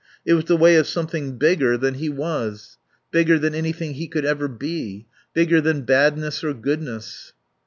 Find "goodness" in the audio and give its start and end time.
6.55-7.33